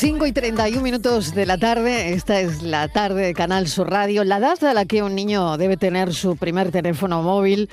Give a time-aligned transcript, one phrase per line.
[0.00, 4.24] 5 y 31 minutos de la tarde, esta es la tarde de Canal Sur Radio.
[4.24, 7.68] La edad a la que un niño debe tener su primer teléfono móvil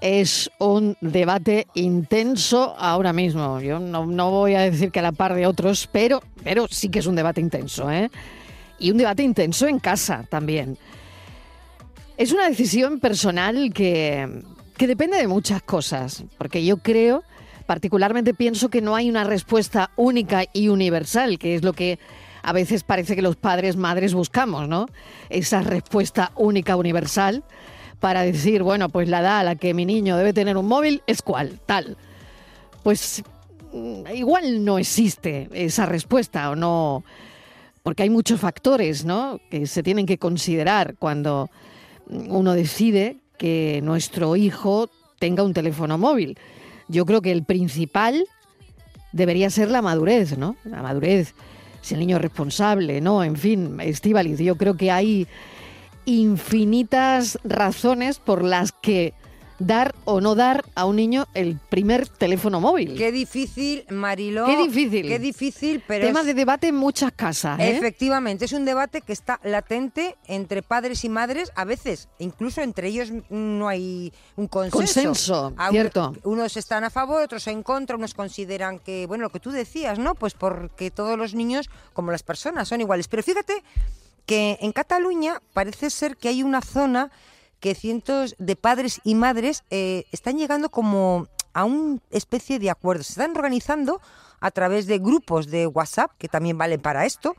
[0.00, 3.60] es un debate intenso ahora mismo.
[3.60, 6.98] Yo no, voy a decir que a la par de otros, pero, pero sí que
[6.98, 7.88] es un debate intenso.
[7.88, 8.10] ¿eh?
[8.80, 10.76] Y un debate intenso en casa también.
[12.16, 14.42] Es una decisión personal que,
[14.76, 17.22] que depende de muchas cosas, porque yo creo
[17.70, 22.00] particularmente pienso que no hay una respuesta única y universal, que es lo que
[22.42, 24.86] a veces parece que los padres, madres buscamos, ¿no?
[25.28, 27.44] Esa respuesta única, universal,
[28.00, 31.04] para decir, bueno, pues la edad a la que mi niño debe tener un móvil
[31.06, 31.96] es cuál, tal.
[32.82, 33.22] Pues
[33.72, 37.04] mm, igual no existe esa respuesta o no,
[37.84, 39.38] porque hay muchos factores, ¿no?
[39.48, 41.50] Que se tienen que considerar cuando
[42.08, 44.90] uno decide que nuestro hijo
[45.20, 46.36] tenga un teléfono móvil
[46.90, 48.26] yo creo que el principal
[49.12, 50.56] debería ser la madurez, ¿no?
[50.64, 51.34] La madurez,
[51.80, 53.24] si el niño es responsable, ¿no?
[53.24, 55.26] En fin, Estivaliz, yo creo que hay
[56.04, 59.14] infinitas razones por las que
[59.60, 62.96] dar o no dar a un niño el primer teléfono móvil.
[62.96, 64.46] Qué difícil, Mariló.
[64.46, 65.06] Qué difícil.
[65.06, 66.06] Qué difícil, pero.
[66.06, 67.60] Tema de debate en muchas casas.
[67.60, 67.76] ¿eh?
[67.76, 71.52] Efectivamente, es un debate que está latente entre padres y madres.
[71.54, 74.78] A veces, incluso entre ellos no hay un consenso.
[74.78, 76.14] Consenso, cierto.
[76.24, 79.98] Unos están a favor, otros en contra, unos consideran que, bueno, lo que tú decías,
[79.98, 80.14] ¿no?
[80.14, 83.08] Pues porque todos los niños, como las personas, son iguales.
[83.08, 83.62] Pero fíjate
[84.24, 87.10] que en Cataluña parece ser que hay una zona
[87.60, 93.02] que cientos de padres y madres eh, están llegando como a una especie de acuerdo.
[93.02, 94.00] Se están organizando
[94.40, 97.36] a través de grupos de WhatsApp, que también valen para esto,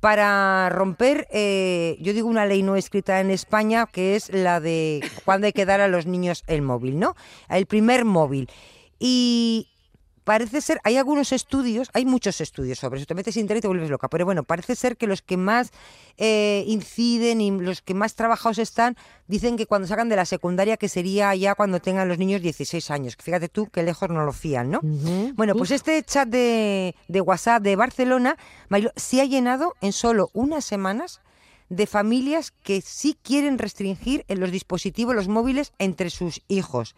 [0.00, 5.02] para romper, eh, yo digo una ley no escrita en España, que es la de
[5.24, 7.16] cuando hay que dar a los niños el móvil, ¿no?
[7.48, 8.50] El primer móvil.
[8.98, 9.70] Y
[10.26, 13.62] parece ser, hay algunos estudios, hay muchos estudios sobre eso, te metes en internet y
[13.62, 15.70] te vuelves loca, pero bueno, parece ser que los que más
[16.16, 18.96] eh, inciden y los que más trabajados están,
[19.28, 22.90] dicen que cuando sacan de la secundaria, que sería ya cuando tengan los niños 16
[22.90, 24.80] años, fíjate tú qué lejos no lo fían, ¿no?
[25.34, 28.36] Bueno, pues este chat de, de WhatsApp de Barcelona
[28.96, 31.20] se ha llenado en solo unas semanas
[31.68, 36.94] de familias que sí quieren restringir en los dispositivos los móviles entre sus hijos.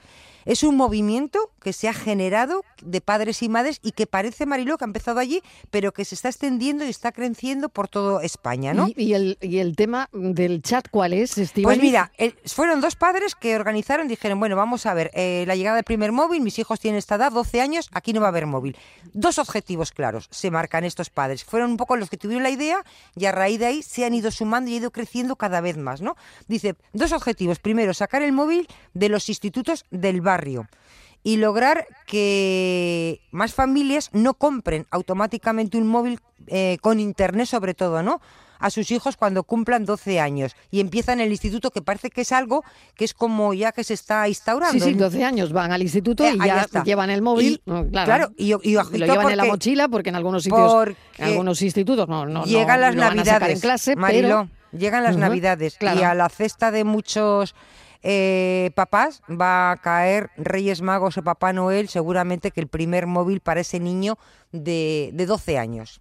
[0.49, 4.79] Es un movimiento que se ha generado de padres y madres y que parece, Mariló,
[4.79, 8.73] que ha empezado allí, pero que se está extendiendo y está creciendo por toda España,
[8.73, 8.89] ¿no?
[8.97, 12.13] ¿Y, el, y el tema del chat cuál es, Pues mira,
[12.47, 16.13] fueron dos padres que organizaron, dijeron, bueno, vamos a ver, eh, la llegada del primer
[16.13, 18.75] móvil, mis hijos tienen esta edad, 12 años, aquí no va a haber móvil.
[19.13, 21.45] Dos objetivos claros se marcan estos padres.
[21.45, 24.15] Fueron un poco los que tuvieron la idea y a raíz de ahí se han
[24.15, 26.17] ido sumando y ha ido creciendo cada vez más, ¿no?
[26.47, 27.59] Dice, dos objetivos.
[27.59, 30.38] Primero, sacar el móvil de los institutos del barrio
[31.23, 38.03] y lograr que más familias no compren automáticamente un móvil eh, con internet sobre todo,
[38.03, 38.21] ¿no?
[38.59, 42.33] a sus hijos cuando cumplan 12 años y empiezan el instituto, que parece que es
[42.33, 42.65] algo
[42.97, 44.85] que es como ya que se está instaurando.
[44.85, 47.63] Sí, sí, 12 años van al instituto eh, y ya llevan el móvil.
[47.93, 48.61] claro, y, lo
[48.91, 50.89] llevan en la mochila porque en algunos sitios,
[51.19, 53.95] en algunos institutos no, no, llegan las navidades en clase,
[54.73, 57.55] llegan las navidades y a la cesta de muchos
[58.03, 63.41] eh, papás, va a caer Reyes Magos o Papá Noel, seguramente que el primer móvil
[63.41, 64.19] para ese niño
[64.53, 66.01] de, de 12 años.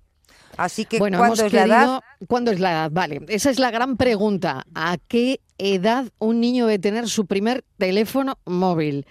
[0.58, 2.02] Así que, bueno, ¿cuándo es la edad?
[2.28, 2.92] ¿Cuándo es la edad?
[2.92, 4.66] Vale, esa es la gran pregunta.
[4.74, 9.06] ¿A qué edad un niño debe tener su primer teléfono móvil?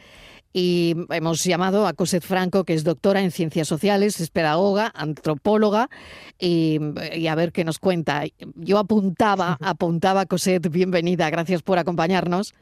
[0.59, 5.91] Y hemos llamado a Cosette Franco, que es doctora en ciencias sociales, es pedagoga, antropóloga,
[6.39, 6.81] y,
[7.29, 8.23] a ver qué nos cuenta.
[8.55, 12.55] Yo apuntaba, apuntaba, Cosette, bienvenida, gracias por acompañarnos.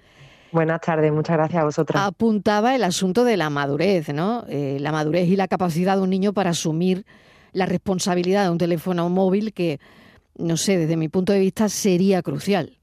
[0.50, 2.02] Buenas tardes, muchas gracias a vosotras.
[2.04, 4.44] Apuntaba el asunto de la madurez, ¿no?
[4.48, 7.06] Eh, la madurez y la capacidad de un niño para asumir
[7.52, 9.78] la responsabilidad de un teléfono móvil que,
[10.36, 12.76] no sé, desde mi punto de vista sería crucial.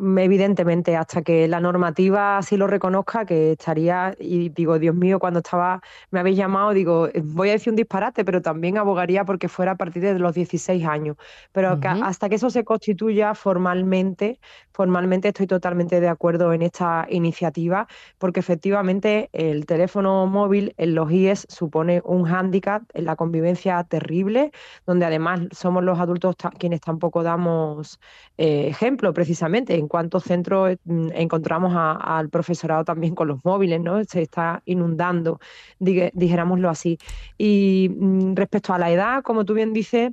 [0.00, 5.40] Evidentemente, hasta que la normativa así lo reconozca, que estaría, y digo, Dios mío, cuando
[5.40, 9.48] estaba, me habéis llamado, digo, eh, voy a decir un disparate, pero también abogaría porque
[9.48, 11.16] fuera a partir de los 16 años.
[11.52, 14.40] Pero hasta que eso se constituya formalmente,
[14.72, 17.86] formalmente estoy totalmente de acuerdo en esta iniciativa,
[18.16, 24.50] porque efectivamente el teléfono móvil en los IES supone un hándicap en la convivencia terrible,
[24.86, 28.00] donde además somos los adultos quienes tampoco damos
[28.38, 34.02] eh, ejemplo precisamente en cuántos centros mm, encontramos al profesorado también con los móviles, ¿no?
[34.04, 35.40] Se está inundando,
[35.80, 36.98] dijéramoslo así.
[37.36, 40.12] Y mm, respecto a la edad, como tú bien dices,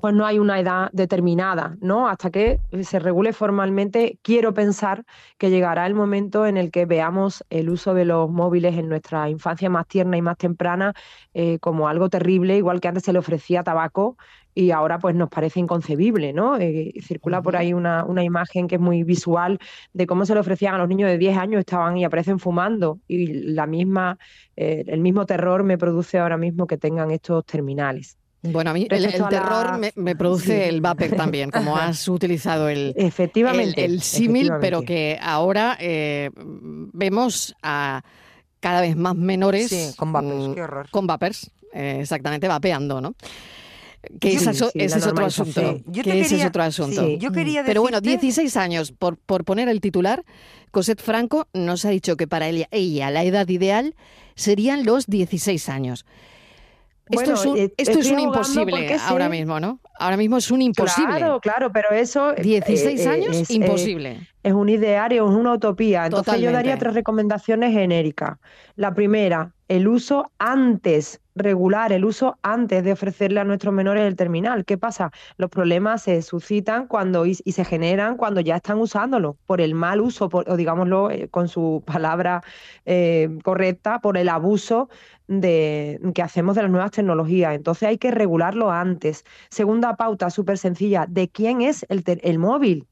[0.00, 2.08] pues no hay una edad determinada, ¿no?
[2.08, 5.04] Hasta que se regule formalmente, quiero pensar
[5.38, 9.28] que llegará el momento en el que veamos el uso de los móviles en nuestra
[9.28, 10.94] infancia más tierna y más temprana
[11.34, 14.16] eh, como algo terrible, igual que antes se le ofrecía tabaco
[14.58, 16.58] y ahora pues nos parece inconcebible, ¿no?
[16.58, 19.60] Eh, circula por ahí una, una, imagen que es muy visual
[19.92, 22.98] de cómo se le ofrecían a los niños de 10 años, estaban y aparecen fumando
[23.06, 24.18] y la misma,
[24.56, 28.16] eh, el mismo terror me produce ahora mismo que tengan estos terminales.
[28.42, 33.84] Bueno, a mí el, terror me, produce el vapor también, como has utilizado el, efectivamente,
[33.84, 38.02] el, símil, pero que ahora eh, vemos a
[38.58, 40.90] cada vez más menores con vapers, mm, qué horror.
[40.90, 43.14] Con vapers, exactamente, vapeando, ¿no?
[44.20, 45.80] Que ese es otro asunto.
[45.92, 47.08] que ese es otro asunto.
[47.18, 50.24] yo quería Pero bueno, 16 años, por, por poner el titular,
[50.70, 53.94] Cosette Franco nos ha dicho que para ella, ella la edad ideal
[54.34, 56.06] serían los 16 años.
[57.10, 59.80] esto es un, eh, esto es un imposible ahora mismo, ¿no?
[59.98, 61.16] Ahora mismo es un imposible.
[61.16, 62.34] Claro, claro, pero eso...
[62.34, 64.28] 16 eh, eh, años, imposible.
[64.42, 66.06] Es un ideario, es una utopía.
[66.06, 68.38] Entonces yo daría tres recomendaciones genéricas.
[68.76, 74.16] La primera, el uso antes regular el uso antes de ofrecerle a nuestros menores el
[74.16, 74.64] terminal.
[74.64, 75.10] ¿Qué pasa?
[75.36, 80.00] Los problemas se suscitan cuando y, se generan cuando ya están usándolo, por el mal
[80.00, 82.42] uso, o digámoslo eh, con su palabra
[82.84, 84.88] eh, correcta, por el abuso
[85.26, 87.54] de, que hacemos de las nuevas tecnologías.
[87.54, 89.24] Entonces hay que regularlo antes.
[89.50, 92.86] Segunda pauta, súper sencilla, ¿de quién es el, el móvil?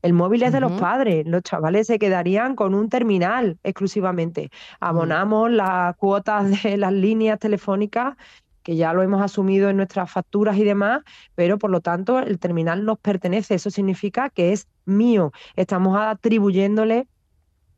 [0.00, 4.50] El móvil es de los padres, los chavales se quedarían con un terminal exclusivamente.
[4.78, 8.16] Abonamos las cuotas de las líneas telefónicas,
[8.62, 11.02] que ya lo hemos asumido en nuestras facturas y demás,
[11.34, 13.54] pero por lo tanto el terminal nos pertenece.
[13.54, 15.32] Eso significa que es mío.
[15.56, 17.08] Estamos atribuyéndole,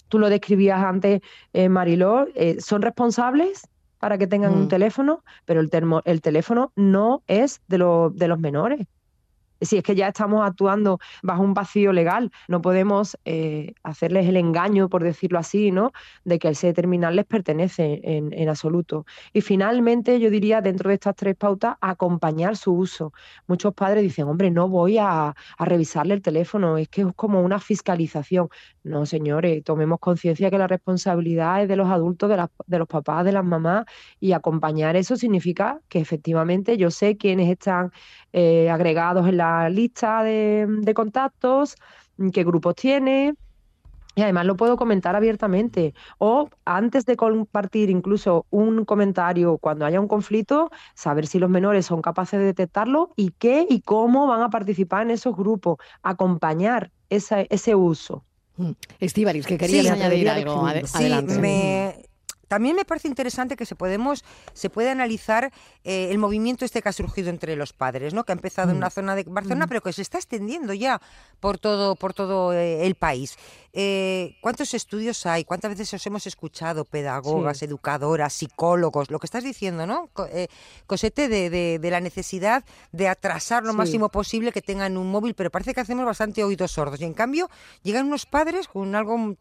[0.08, 1.22] tú lo describías antes,
[1.54, 3.66] eh, Mariló, eh, son responsables
[3.98, 5.70] para que tengan un teléfono, pero el,
[6.04, 7.78] el teléfono no es de,
[8.14, 8.86] de los menores
[9.60, 14.36] si es que ya estamos actuando bajo un vacío legal, no podemos eh, hacerles el
[14.36, 15.92] engaño, por decirlo así, ¿no?
[16.24, 19.06] de que ese terminal les pertenece en, absoluto.
[19.32, 23.12] Y finalmente, yo diría, dentro de estas tres pautas, acompañar su uso.
[23.46, 27.60] Muchos padres dicen, hombre, no voy a, revisarle el teléfono, es que es como una
[27.60, 28.48] fiscalización.
[28.82, 33.24] No, señores, tomemos conciencia que la responsabilidad es de los adultos, de, de los papás,
[33.24, 33.84] de las mamás,
[34.18, 37.92] y acompañar eso significa que efectivamente yo sé quiénes están
[38.32, 41.76] eh, agregados en la lista de, contactos,
[42.32, 43.34] qué grupos tiene,
[44.14, 45.94] y además lo puedo comentar abiertamente.
[46.18, 51.86] O antes de compartir incluso un comentario cuando haya un conflicto, saber si los menores
[51.86, 56.90] son capaces de detectarlo y qué y cómo van a participar en esos grupos, acompañar
[57.08, 58.24] ese uso.
[58.56, 58.72] Mm.
[58.98, 60.66] Estivaris, que querías añadir algo.
[60.66, 62.09] adelante.
[62.50, 64.24] También me parece interesante que se podemos
[64.54, 65.52] se puede analizar
[65.84, 68.24] eh, el movimiento este que ha surgido entre los padres, ¿no?
[68.24, 68.90] Que ha empezado en una mm.
[68.90, 69.68] zona de Barcelona, mm.
[69.68, 71.00] pero que se está extendiendo ya
[71.38, 73.36] por todo por todo eh, el país.
[73.72, 75.44] Eh, ¿Cuántos estudios hay?
[75.44, 79.12] ¿Cuántas veces os hemos escuchado pedagogas, educadoras, psicólogos?
[79.12, 80.10] Lo que estás diciendo, ¿no?
[80.88, 85.50] Cosete de, de, la necesidad de atrasar lo máximo posible que tengan un móvil, pero
[85.50, 87.00] parece que hacemos bastante oídos sordos.
[87.00, 87.48] Y en cambio
[87.84, 89.36] llegan unos padres con algo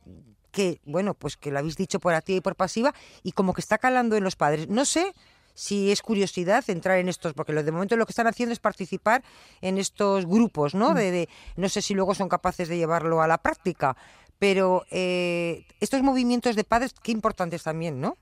[0.52, 2.94] que, bueno, pues que lo habéis dicho por activa y por pasiva
[3.24, 4.70] y como que está calando en los padres.
[4.70, 5.14] No sé
[5.54, 8.60] si es curiosidad entrar en estos, porque lo de momento lo que están haciendo es
[8.60, 9.24] participar
[9.62, 10.92] en estos grupos, ¿no?
[10.92, 10.96] Mm.
[10.96, 13.98] De, no sé si luego son capaces de llevarlo a la práctica,
[14.38, 18.18] pero eh, estos movimientos de padres, qué importantes también, ¿no?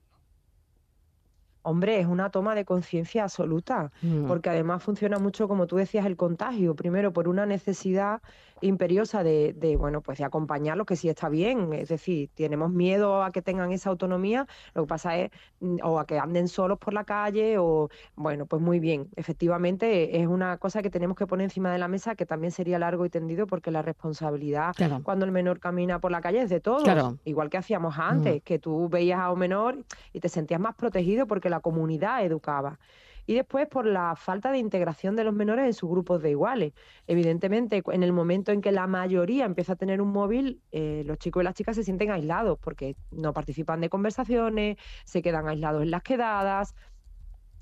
[1.67, 4.25] Hombre, es una toma de conciencia absoluta, mm.
[4.25, 6.75] porque además funciona mucho, como tú decías, el contagio.
[6.75, 8.21] Primero, por una necesidad
[8.61, 11.73] imperiosa de, de, bueno, pues de acompañarlos, que sí está bien.
[11.73, 15.99] Es decir, tenemos miedo a que tengan esa autonomía, lo que pasa es, mm, o
[15.99, 19.09] a que anden solos por la calle, o, bueno, pues muy bien.
[19.17, 22.79] Efectivamente, es una cosa que tenemos que poner encima de la mesa, que también sería
[22.79, 26.61] largo y tendido, porque la responsabilidad cuando el menor camina por la calle es de
[26.61, 26.87] todos.
[27.25, 28.39] Igual que hacíamos antes, mm.
[28.39, 32.79] que tú veías a un menor y te sentías más protegido porque la comunidad educaba
[33.27, 36.73] y después por la falta de integración de los menores en sus grupos de iguales.
[37.07, 41.17] Evidentemente, en el momento en que la mayoría empieza a tener un móvil, eh, los
[41.17, 45.83] chicos y las chicas se sienten aislados porque no participan de conversaciones, se quedan aislados
[45.83, 46.73] en las quedadas.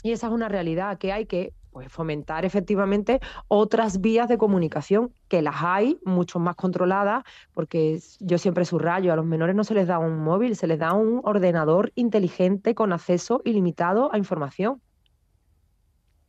[0.03, 5.11] Y esa es una realidad que hay que pues, fomentar efectivamente otras vías de comunicación,
[5.27, 9.73] que las hay, mucho más controladas, porque yo siempre subrayo, a los menores no se
[9.73, 14.81] les da un móvil, se les da un ordenador inteligente con acceso ilimitado a información.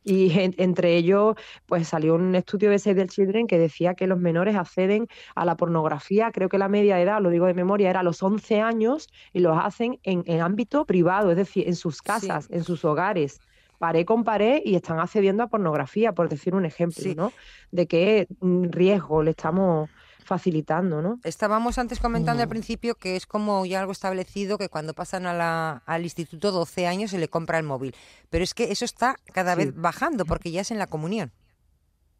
[0.03, 1.35] Y entre ellos,
[1.65, 5.45] pues salió un estudio de Save the Children que decía que los menores acceden a
[5.45, 8.59] la pornografía, creo que la media edad, lo digo de memoria, era a los 11
[8.59, 13.39] años y lo hacen en, ámbito privado, es decir, en sus casas, en sus hogares.
[13.77, 17.33] Paré con pared y están accediendo a pornografía, por decir un ejemplo, ¿no?
[17.71, 19.89] De qué riesgo le estamos
[20.27, 21.19] facilitando, ¿no?
[21.23, 25.33] Estábamos antes comentando al principio que es como ya algo establecido que cuando pasan a
[25.33, 27.95] la, al instituto 12 años se le compra el móvil.
[28.29, 31.31] Pero es que eso está cada vez bajando porque ya es en la comunión.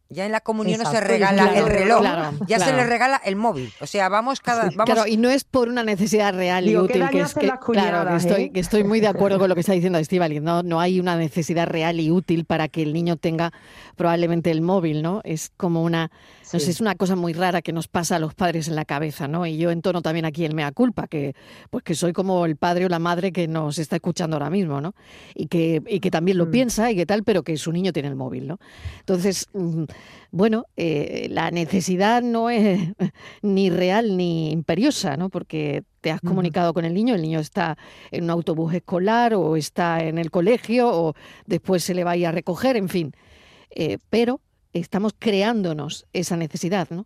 [0.09, 2.01] Ya en la comunión no se regala el reloj,
[2.47, 3.73] ya se le regala el móvil.
[3.81, 4.69] O sea, vamos cada.
[4.69, 4.85] Vamos...
[4.85, 7.03] Claro, y no es por una necesidad real y útil.
[7.09, 8.51] Que es que, claro, que estoy, ¿eh?
[8.53, 10.39] que estoy muy de acuerdo con lo que está diciendo Estivali.
[10.39, 13.51] No, no hay una necesidad real y útil para que el niño tenga
[13.97, 15.19] probablemente el móvil, ¿no?
[15.25, 16.09] Es como una.
[16.53, 18.85] No sé, es una cosa muy rara que nos pasa a los padres en la
[18.85, 19.45] cabeza, ¿no?
[19.45, 21.35] Y yo entono también aquí el mea culpa, que
[21.69, 24.79] pues que soy como el padre o la madre que nos está escuchando ahora mismo,
[24.79, 24.95] ¿no?
[25.35, 26.51] Y que, y que también lo mm.
[26.51, 28.59] piensa y que tal, pero que su niño tiene el móvil, ¿no?
[28.99, 29.49] Entonces.
[30.31, 32.79] Bueno, eh, la necesidad no es
[33.41, 35.29] ni real ni imperiosa, ¿no?
[35.29, 37.77] Porque te has comunicado con el niño, el niño está
[38.11, 41.13] en un autobús escolar o está en el colegio o
[41.45, 43.13] después se le va a ir a recoger, en fin.
[43.71, 44.41] Eh, pero
[44.73, 47.05] estamos creándonos esa necesidad, ¿no?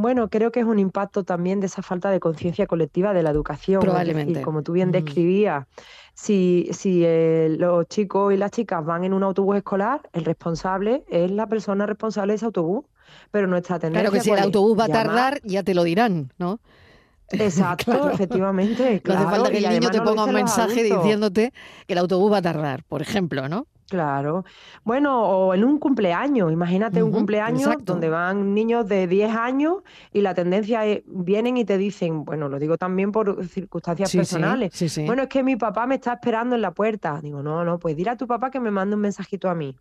[0.00, 3.30] Bueno, creo que es un impacto también de esa falta de conciencia colectiva de la
[3.30, 3.80] educación.
[3.80, 4.42] Probablemente.
[4.42, 5.66] como tú bien describías,
[6.14, 11.04] si, si eh, los chicos y las chicas van en un autobús escolar, el responsable
[11.08, 12.84] es la persona responsable de ese autobús.
[13.30, 14.02] Pero nuestra tendencia.
[14.02, 16.60] Claro que si el autobús va a tardar, ya te lo dirán, ¿no?
[17.30, 19.02] Exacto, efectivamente.
[19.04, 21.52] no hace falta que el niño te ponga un mensaje diciéndote
[21.86, 23.66] que el autobús va a tardar, por ejemplo, ¿no?
[23.88, 24.44] Claro.
[24.84, 29.76] Bueno, o en un cumpleaños, imagínate un cumpleaños donde van niños de 10 años
[30.12, 34.72] y la tendencia es, vienen y te dicen, bueno, lo digo también por circunstancias personales,
[35.06, 37.20] bueno, es que mi papá me está esperando en la puerta.
[37.22, 39.74] Digo, no, no, pues dile a tu papá que me mande un mensajito a mí.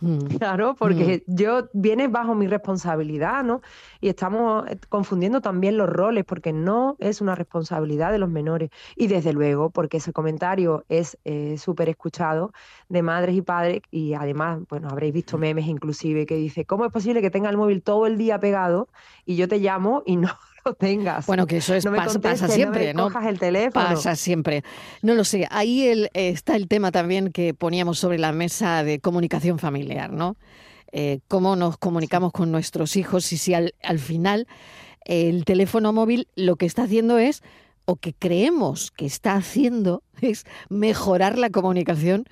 [0.00, 0.38] Mm.
[0.38, 1.34] Claro, porque mm.
[1.34, 3.60] yo viene bajo mi responsabilidad, ¿no?
[4.00, 8.70] Y estamos eh, confundiendo también los roles, porque no es una responsabilidad de los menores.
[8.96, 12.52] Y desde luego, porque ese comentario es eh, súper escuchado
[12.88, 16.92] de madres y padres, y además, bueno, habréis visto memes inclusive que dice, ¿cómo es
[16.92, 18.88] posible que tenga el móvil todo el día pegado
[19.26, 20.30] y yo te llamo y no
[20.64, 21.26] lo tengas.
[21.26, 23.10] Bueno, que eso es pasa, siempre, ¿no?
[23.26, 23.86] el teléfono.
[23.86, 24.62] Pasa siempre.
[25.02, 25.46] No lo sé.
[25.50, 30.36] Ahí el, está el tema también que poníamos sobre la mesa de comunicación familiar, ¿no?
[30.92, 34.48] Eh, cómo nos comunicamos con nuestros hijos y si al, al final
[35.04, 37.42] el teléfono móvil lo que está haciendo es
[37.84, 42.26] o que creemos que está haciendo es mejorar la comunicación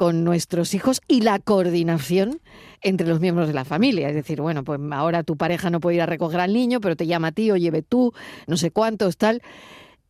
[0.00, 2.40] con nuestros hijos y la coordinación
[2.80, 4.08] entre los miembros de la familia.
[4.08, 6.96] Es decir, bueno, pues ahora tu pareja no puede ir a recoger al niño, pero
[6.96, 8.14] te llama a ti o lleve tú,
[8.46, 9.42] no sé cuántos, tal.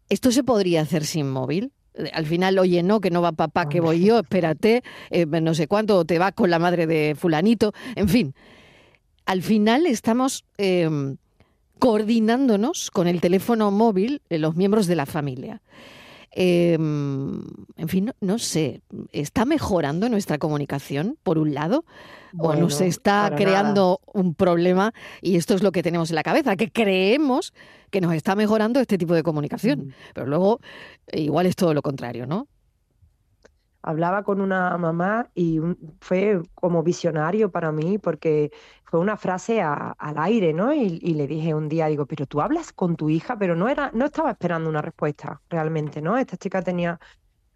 [0.08, 1.72] ¿Esto se podría hacer sin móvil?
[2.12, 5.66] Al final, oye, no, que no va papá, que voy yo, espérate, eh, no sé
[5.66, 8.34] cuánto, o te vas con la madre de fulanito, en fin.
[9.26, 11.16] Al final estamos em,
[11.80, 15.60] coordinándonos con el teléfono móvil de los miembros de la familia.
[16.32, 17.42] Em,
[17.76, 18.82] en fin, no, sé,
[19.12, 21.84] ¿está mejorando nuestra comunicación, por un lado?
[22.38, 24.92] ¿O nos está creando un problema?
[25.20, 27.52] Y esto es lo que tenemos en la cabeza, que creemos
[27.90, 29.80] que nos está mejorando este tipo de comunicación.
[29.80, 29.92] Mm.
[30.14, 30.60] Pero luego,
[31.12, 32.46] igual es todo lo contrario, ¿no?
[33.82, 35.60] Hablaba con una mamá y
[36.00, 38.50] fue como visionario para mí porque
[38.84, 40.72] fue una frase al aire, ¿no?
[40.74, 43.90] Y, le dije un día, digo, pero tú hablas con tu hija, pero no era,
[43.94, 46.18] no estaba esperando una respuesta realmente, ¿no?
[46.18, 46.98] Esta chica tenía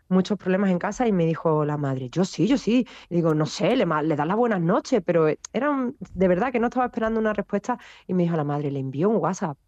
[0.08, 2.86] muchos problemas en casa y me dijo la madre, yo sí, yo sí.
[3.10, 6.68] digo, no sé, le, le da las buenas noches, pero era de verdad que no
[6.68, 9.58] estaba esperando una respuesta y me dijo la madre, le envió un WhatsApp.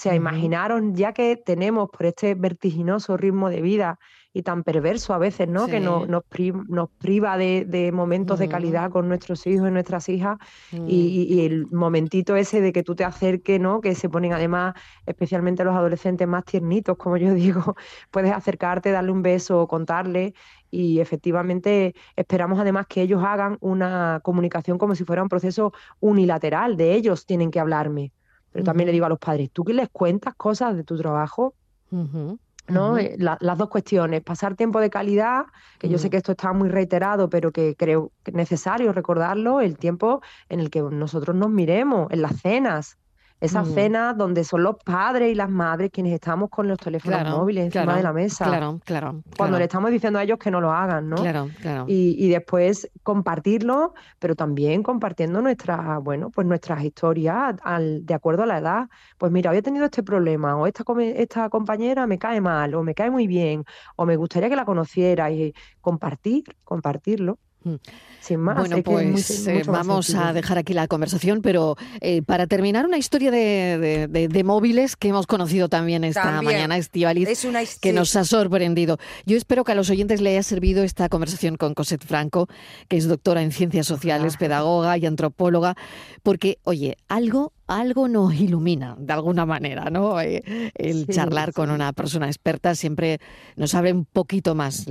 [0.00, 3.98] Sea, imaginaron ya que tenemos por este vertiginoso ritmo de vida
[4.32, 5.66] y tan perverso a veces, ¿no?
[5.66, 10.38] Que nos, nos, priva de, momentos de calidad con nuestros hijos y nuestras hijas
[10.72, 10.86] mm.
[10.88, 13.80] y, el momentito ese de que tú te acerques, ¿no?
[13.80, 17.76] Que se ponen además, especialmente los adolescentes más tiernitos, como yo digo,
[18.10, 20.34] puedes acercarte, darle un beso, contarle
[20.70, 26.76] y efectivamente esperamos además que ellos hagan una comunicación como si fuera un proceso unilateral,
[26.76, 28.12] de ellos tienen que hablarme.
[28.52, 31.54] Pero también le digo a los padres, ¿tú que les cuentas cosas de tu trabajo?
[31.90, 32.98] ¿no?
[32.98, 35.44] Eh, las dos cuestiones, pasar tiempo de calidad,
[35.78, 36.10] que yo sé mm.
[36.10, 40.60] que esto está muy reiterado, pero que creo que es necesario recordarlo, el tiempo en
[40.60, 42.98] el que nosotros nos miremos, en las cenas,
[43.40, 47.66] esa cena donde son los padres y las madres quienes estamos con los teléfonos móviles
[47.66, 48.44] encima de la mesa.
[48.44, 49.22] Claro, claro.
[49.36, 51.16] Cuando le estamos diciendo a ellos que no lo hagan, ¿no?
[51.16, 51.84] Claro, claro.
[51.88, 58.42] Y, y, después compartirlo, pero también compartiendo nuestras, bueno, pues nuestras historias al, de acuerdo
[58.42, 58.88] a la edad.
[59.18, 62.82] Pues mira, hoy he tenido este problema, o esta, esta compañera me cae mal, o
[62.82, 63.64] me cae muy bien,
[63.96, 67.38] o me gustaría que la conociera, y compartir, compartirlo.
[67.64, 67.74] Mm.
[68.20, 72.84] Sin más, bueno, pues eh, vamos a dejar aquí la conversación, pero eh, para terminar,
[72.84, 77.46] una historia de, móviles que hemos conocido también esta mañana, Estivalis,
[77.80, 78.98] que nos ha sorprendido.
[79.24, 82.46] Yo espero que a los oyentes le haya servido esta conversación con Cosette Franco,
[82.88, 85.74] que es doctora en ciencias sociales, pedagoga y antropóloga,
[86.22, 90.20] porque, oye, algo algo nos ilumina de alguna manera, ¿no?
[90.20, 93.20] Eh, el charlar con una persona experta siempre
[93.54, 94.86] nos abre un poquito más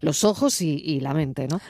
[0.00, 1.60] los ojos y, la mente, ¿no?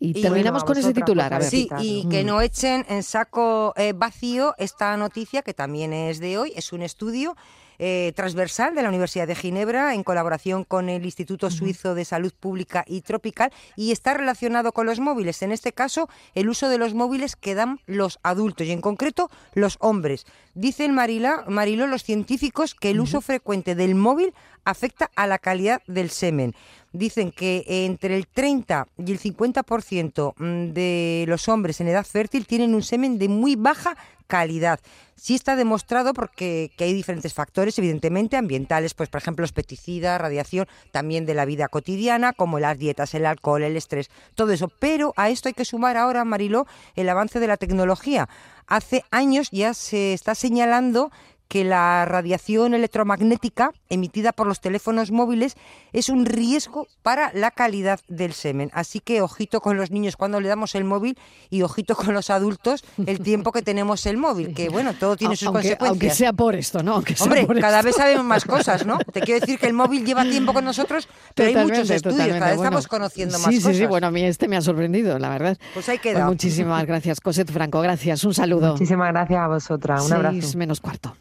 [0.00, 1.32] Y, terminamos con ese titular.
[1.34, 1.48] A ver.
[1.48, 2.26] Sí, y que mm.
[2.26, 6.82] no echen en saco eh, vacío esta noticia, que también es de hoy, es un
[6.82, 7.36] estudio
[7.78, 12.32] eh, transversal de la Universidad de Ginebra en colaboración con el Instituto Suizo de Salud
[12.38, 15.42] Pública y Tropical y está relacionado con los móviles.
[15.42, 19.30] En este caso, el uso de los móviles que dan los adultos y en concreto
[19.54, 20.26] los hombres.
[20.54, 24.34] Dicen Marila, Marilo los científicos que el uso frecuente del móvil
[24.64, 26.54] afecta a la calidad del semen
[26.94, 32.46] dicen que entre el 30 y el 50% mm, de los hombres en edad fértil
[32.46, 33.96] tienen un semen de muy baja
[34.26, 34.80] calidad.
[35.16, 40.20] Sí está demostrado porque que hay diferentes factores, evidentemente, ambientales, pues por ejemplo los pesticidas,
[40.20, 44.68] radiación, también de la vida cotidiana, como las dietas, el alcohol, el estrés, todo eso.
[44.68, 48.28] Pero a esto hay que sumar ahora, Mariló, el avance de la tecnología.
[48.66, 51.10] Hace años ya se está señalando
[51.48, 55.56] que la radiación electromagnética emitida por los teléfonos móviles
[55.92, 58.70] es un riesgo para la calidad del semen.
[58.74, 61.16] Así que ojito con los niños cuando le damos el móvil
[61.50, 65.36] y ojito con los adultos el tiempo que tenemos el móvil, que bueno, todo tiene
[65.36, 65.88] sus consecuencias.
[65.88, 67.02] Aunque sea por esto, ¿no?
[67.20, 68.98] Hombre, cada vez sabemos más cosas, ¿no?
[68.98, 72.46] Te quiero decir que el móvil lleva tiempo con nosotros, pero hay muchos estudios, cada
[72.46, 73.72] vez estamos conociendo más sí, cosas.
[73.72, 75.58] Sí, sí, bueno, a mí este me ha sorprendido, la verdad.
[75.72, 76.26] Pues ahí queda.
[76.26, 78.72] muchísimas gracias, Cosette Franco, gracias, un saludo.
[78.72, 80.58] Muchísimas gracias a vosotras, un abrazo.
[80.58, 81.16] menos cuarto.